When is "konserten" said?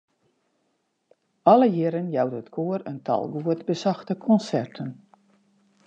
4.25-4.89